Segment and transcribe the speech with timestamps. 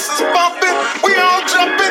[0.00, 1.89] bass is bumping, we all jumping.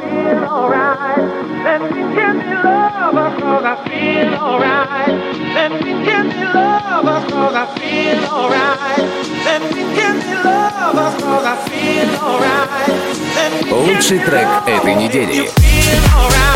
[0.00, 1.16] feel alright.
[1.64, 5.06] Then we can be lovers, cause I feel alright.
[5.54, 8.96] Then we can be lovers, cause I feel alright.
[9.44, 12.70] Then we can be lovers, cause I feel alright.
[13.70, 15.34] Лучший трек этой недели.
[15.34, 16.49] You feel alright.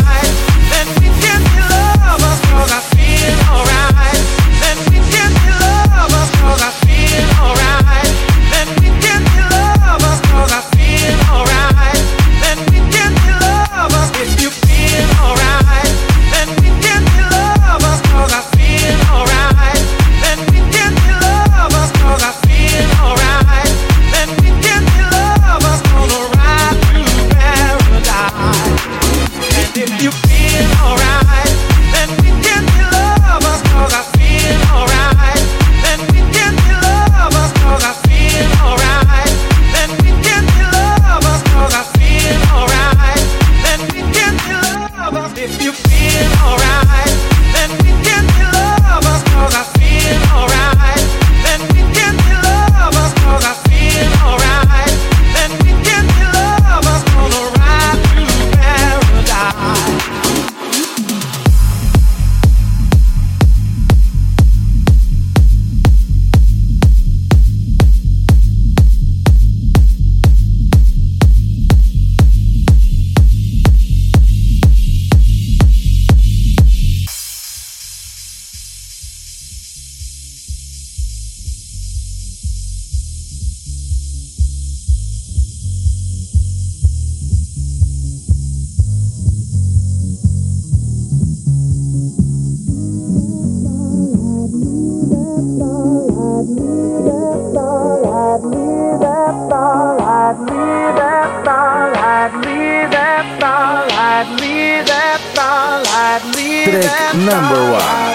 [106.81, 108.14] Derek number one.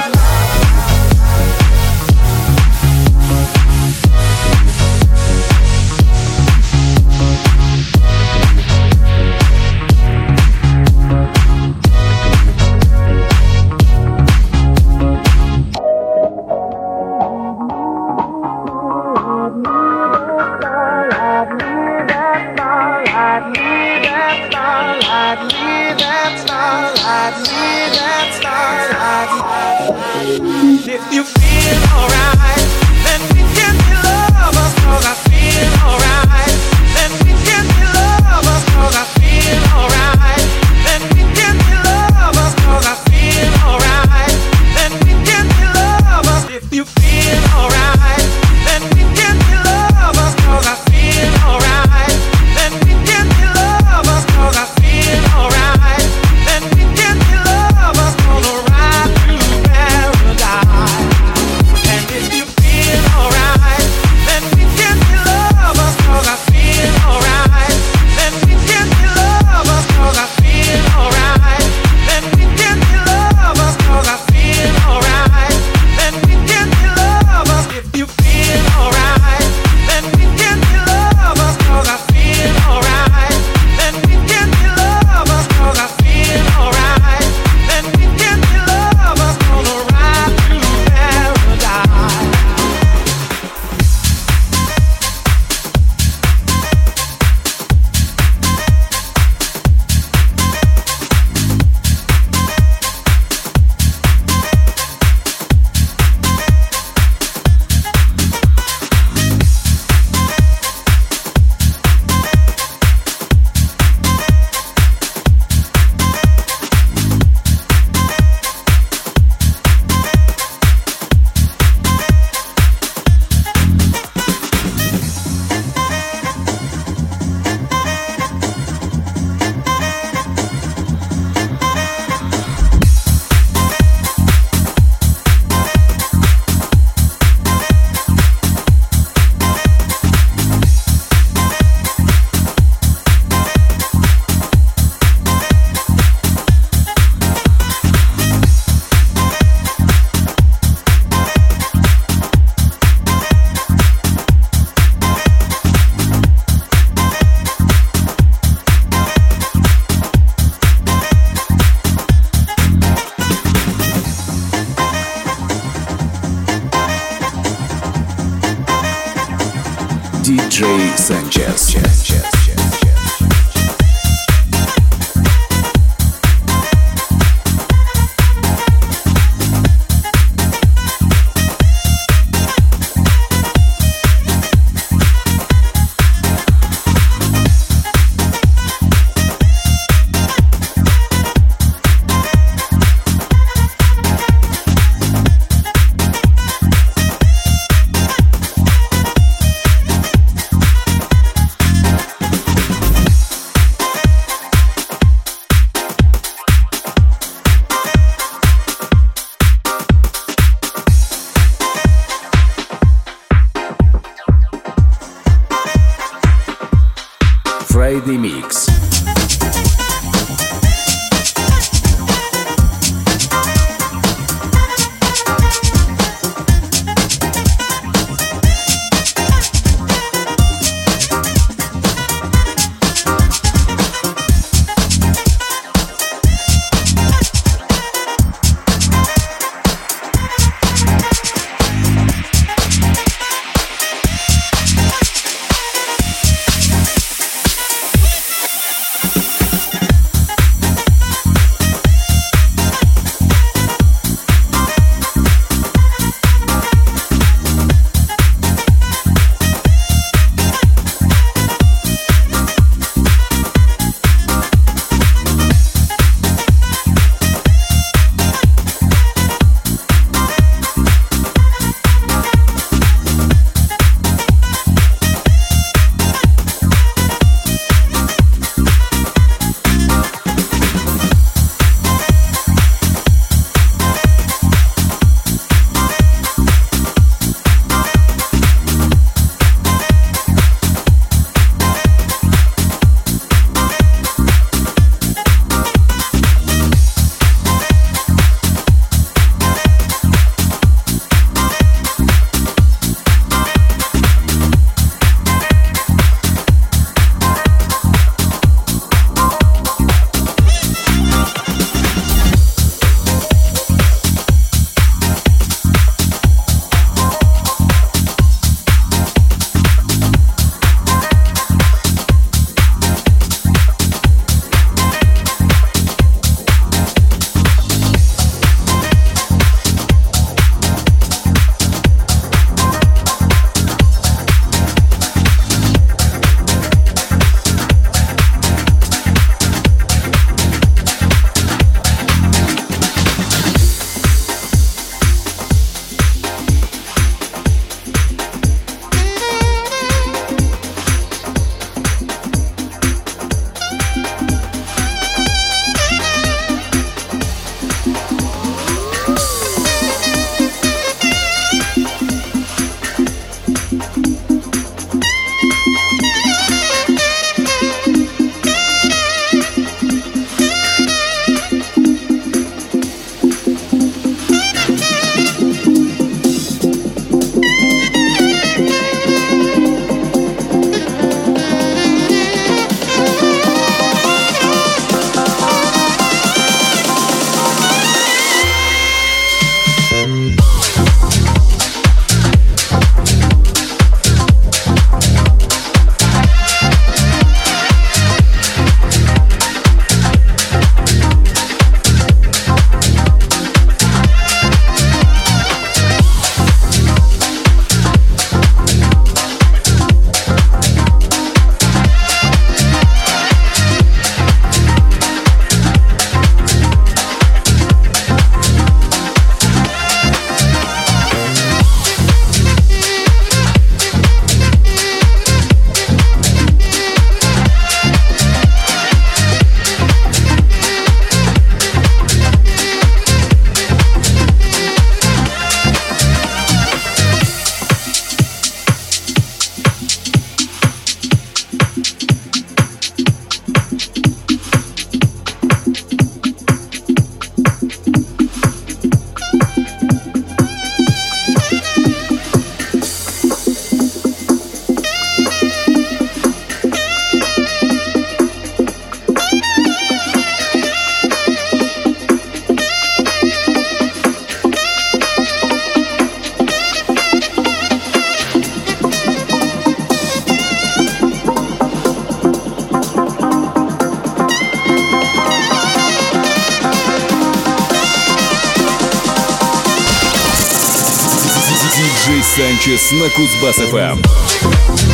[482.92, 484.89] На Кузбасс-ФМ.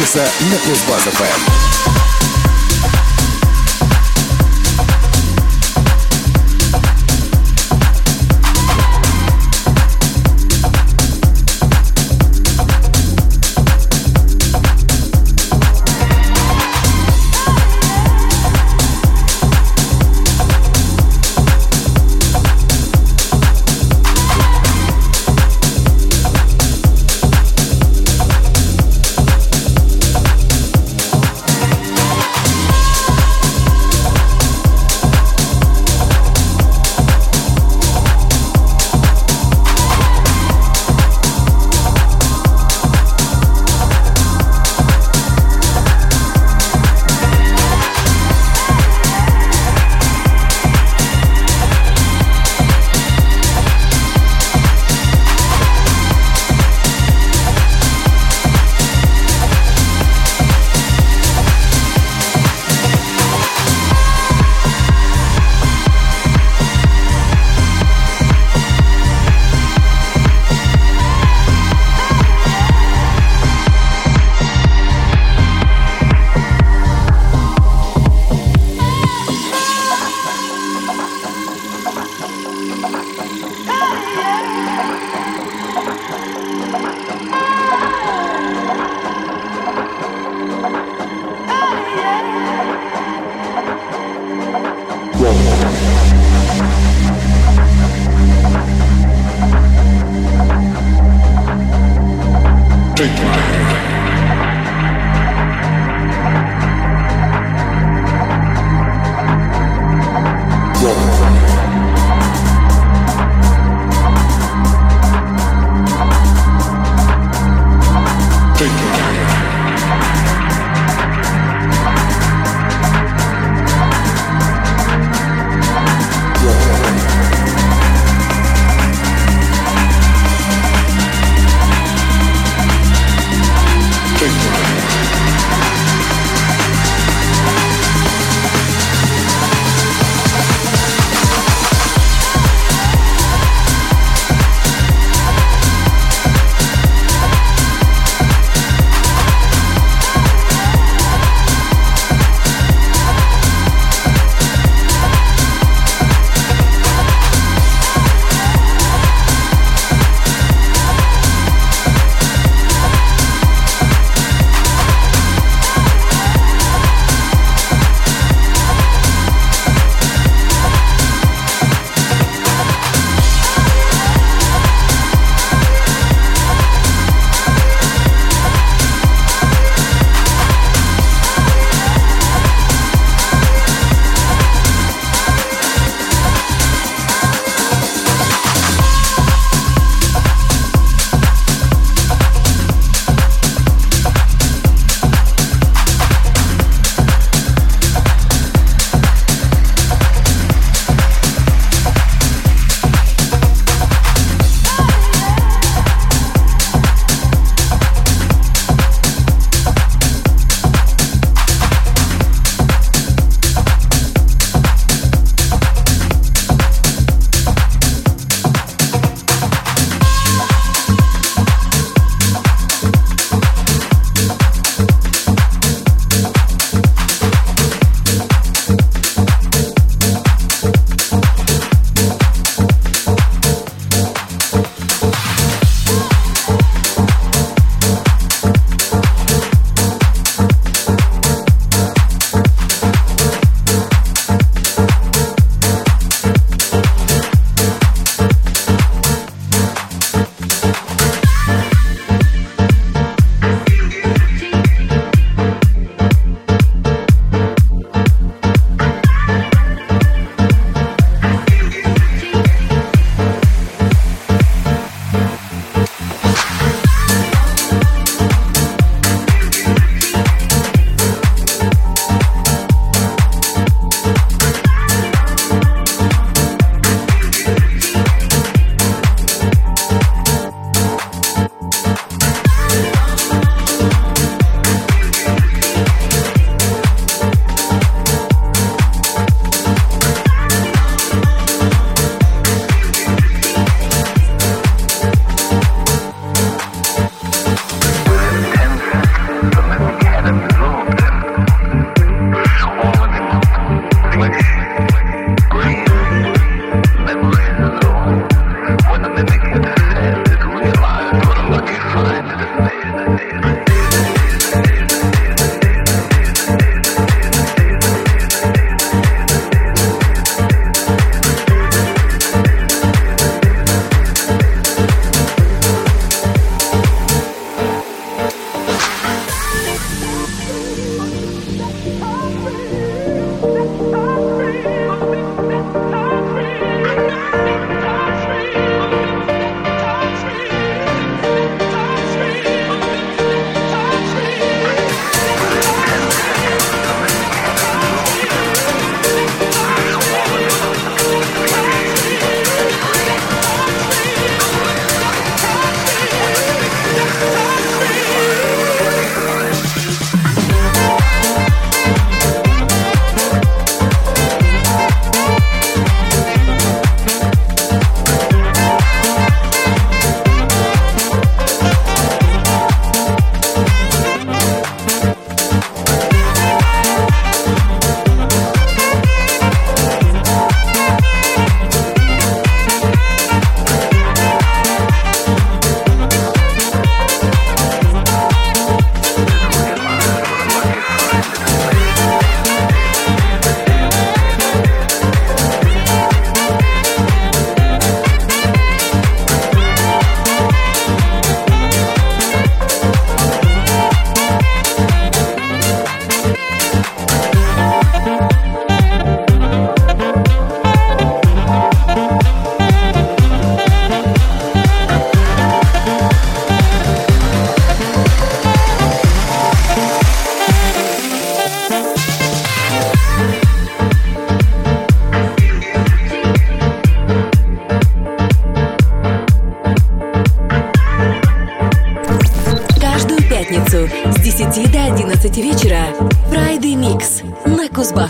[0.00, 0.24] Санчеса
[1.04, 1.59] на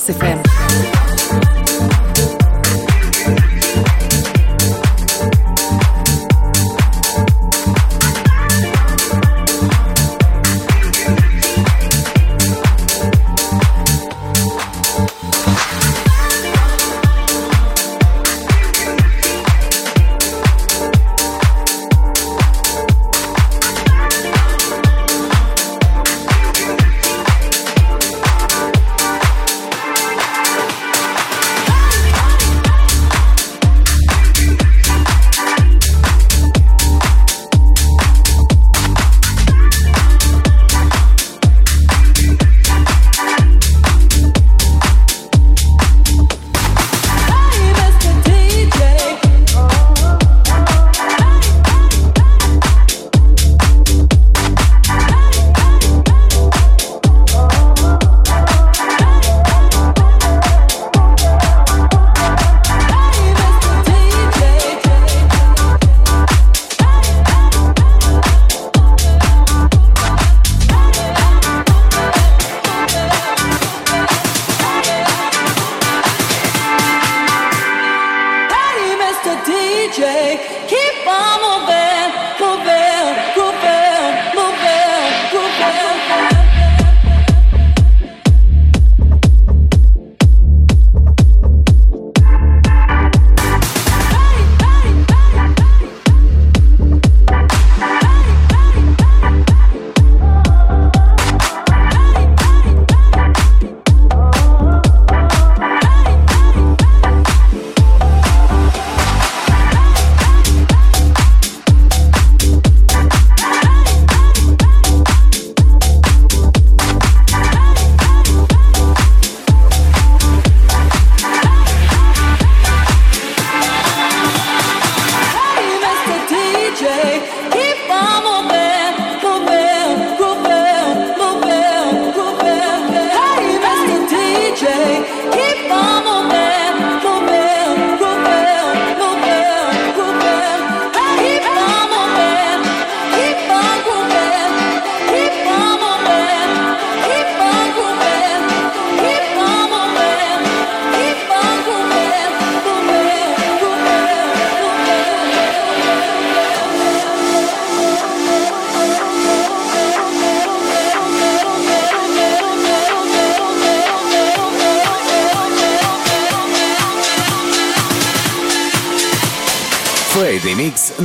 [0.01, 0.40] Plus FM.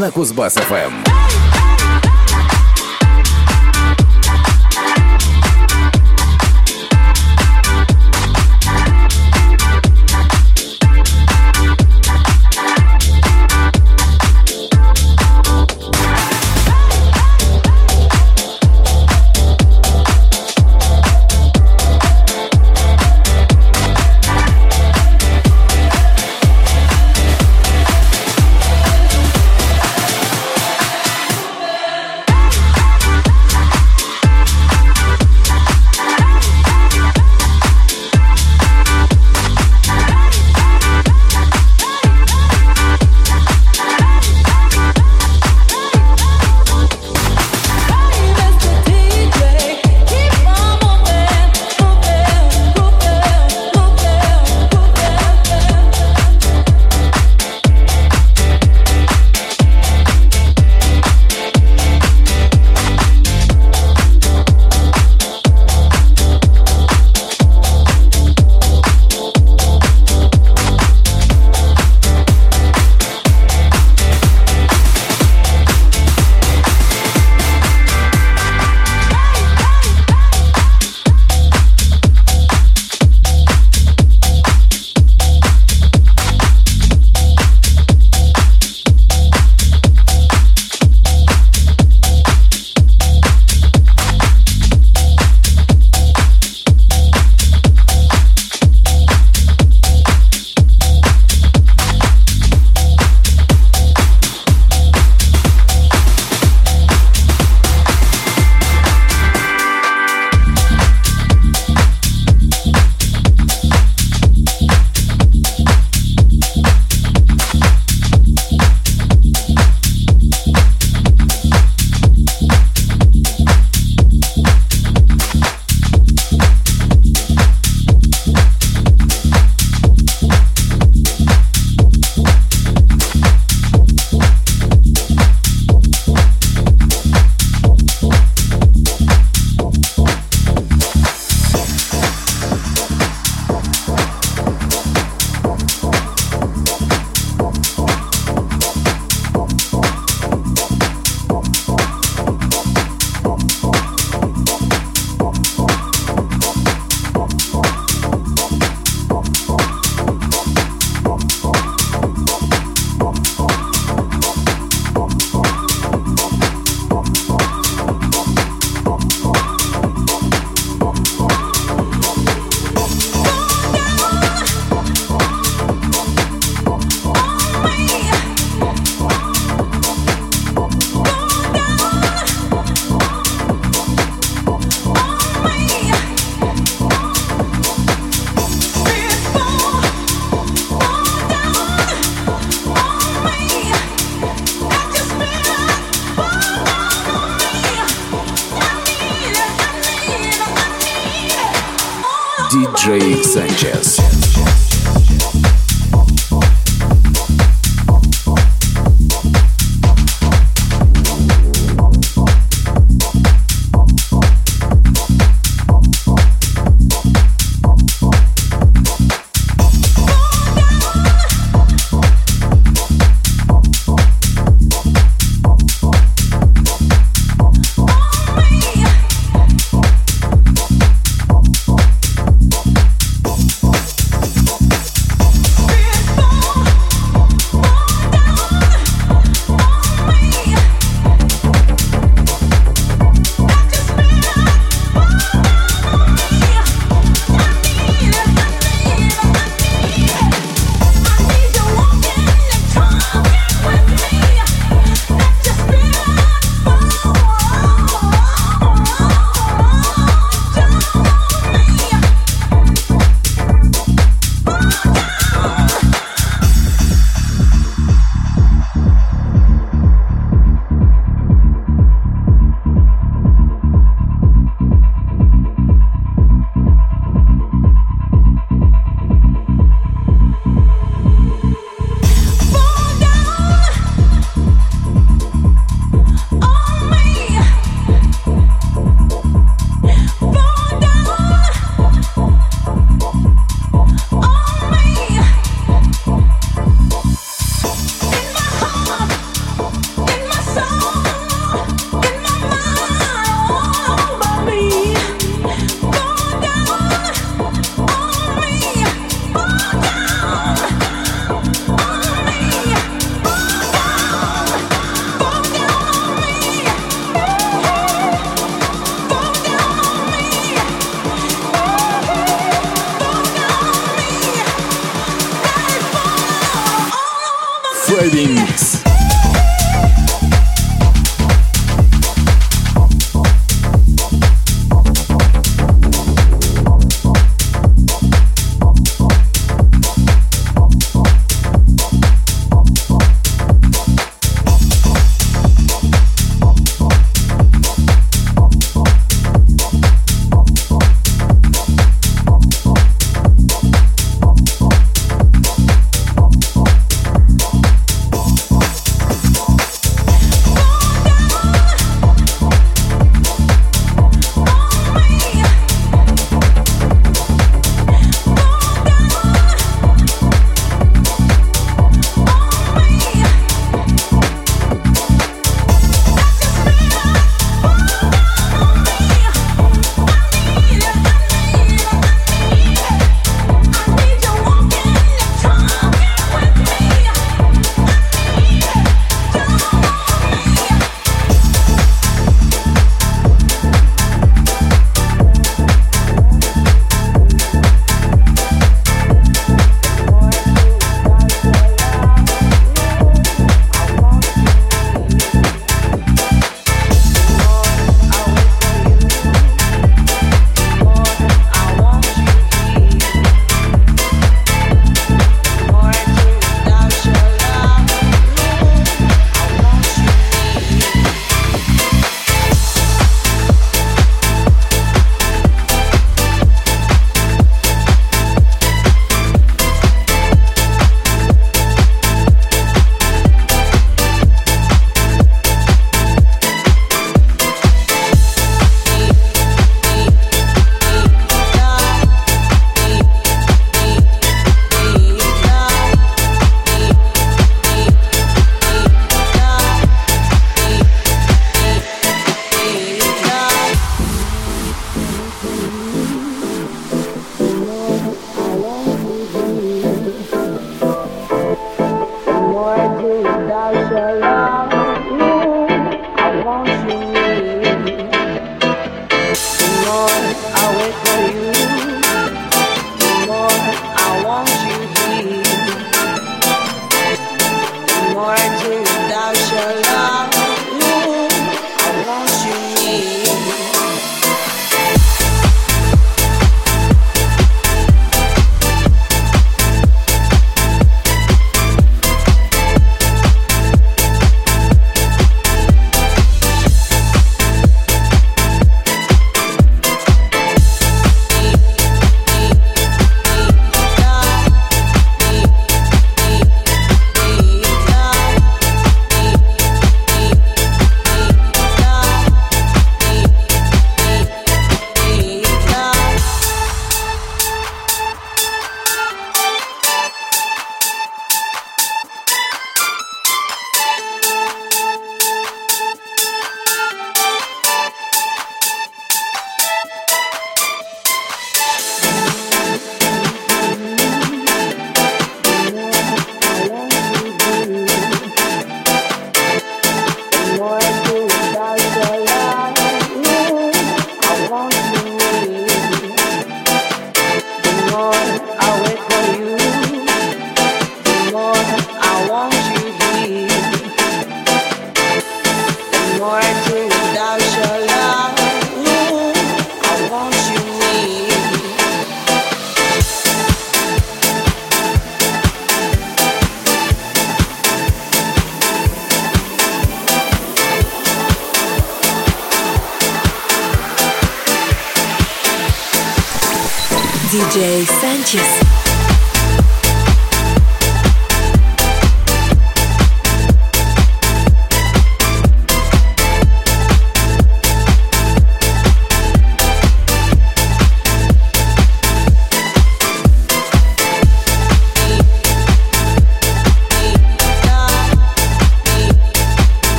[0.00, 1.09] На Кузбасс-ФМ.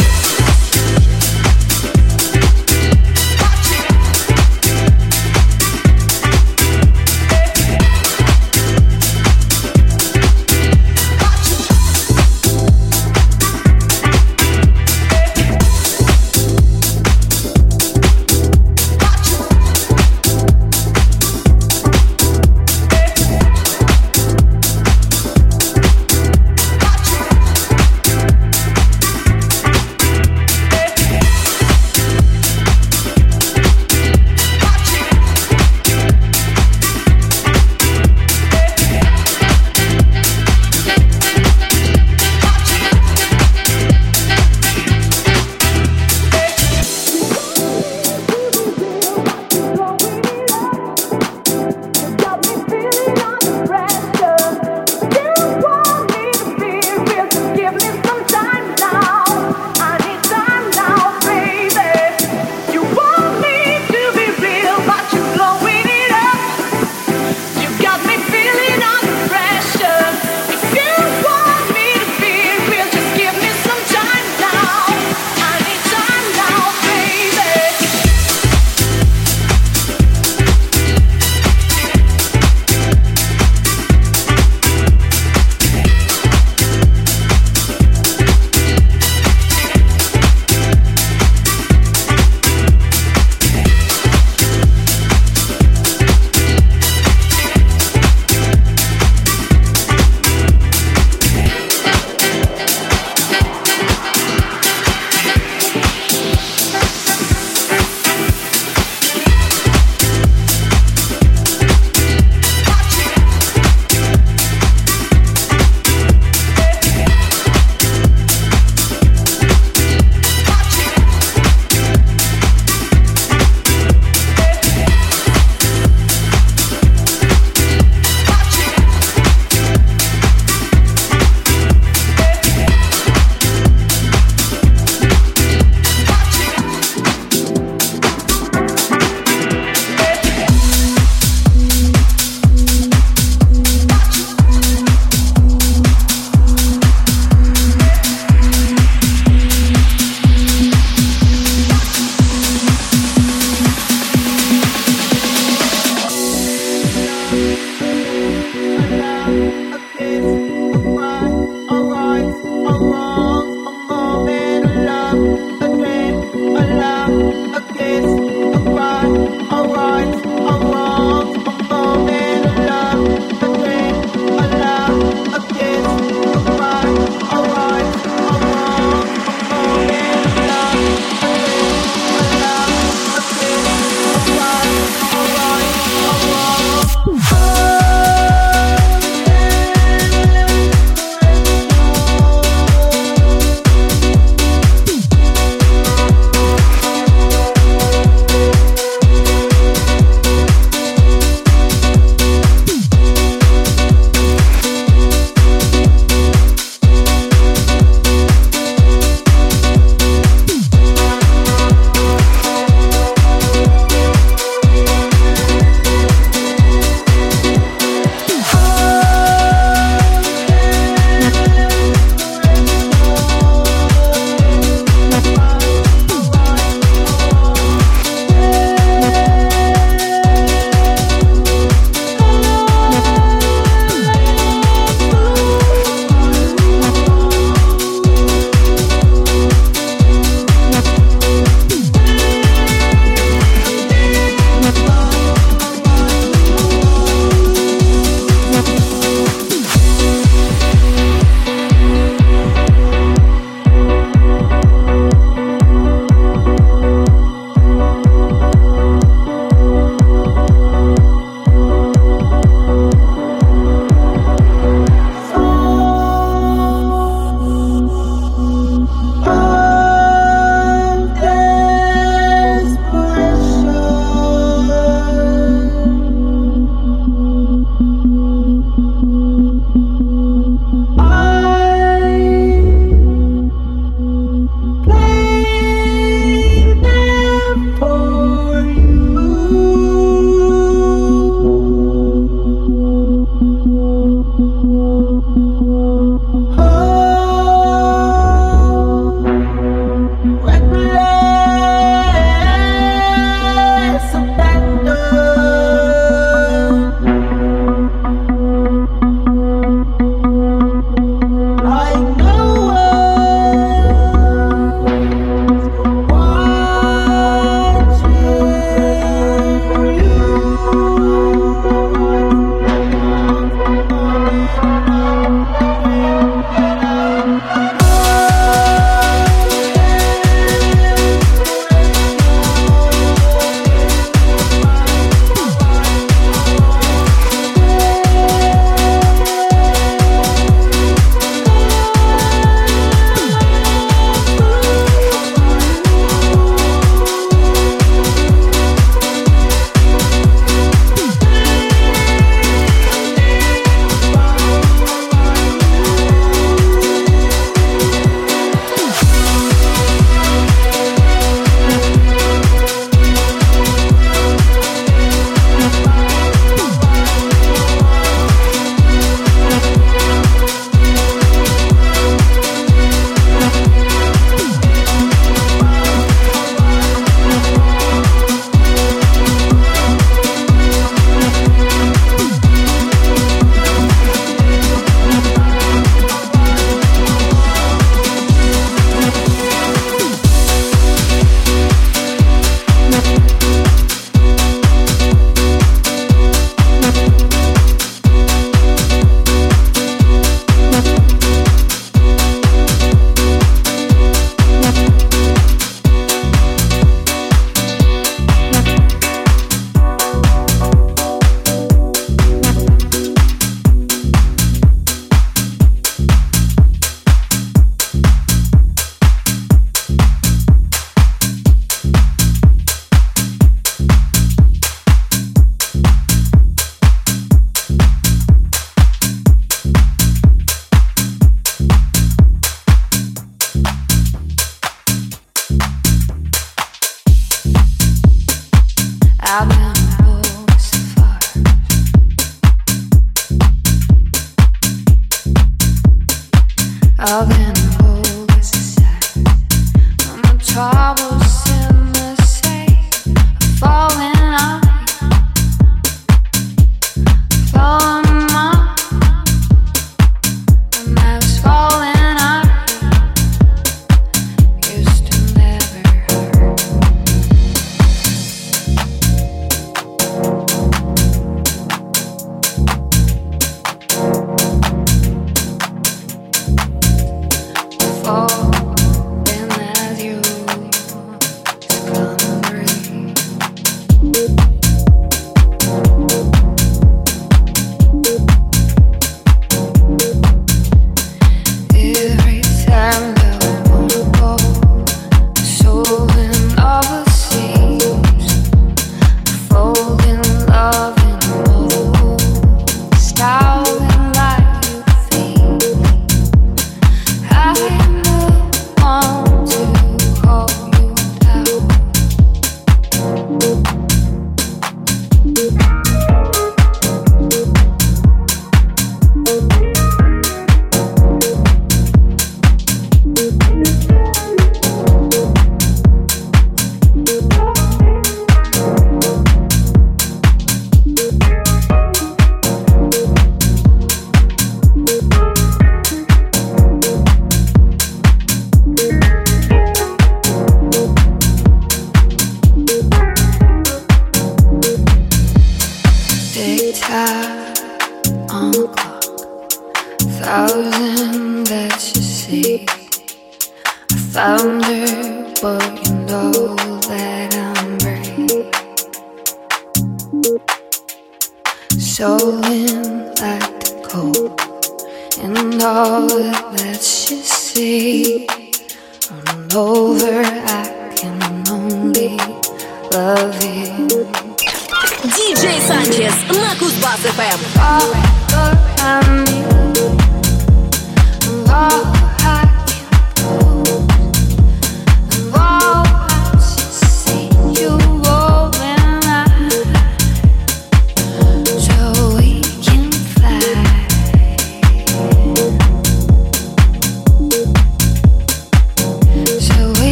[0.00, 1.07] Thank you.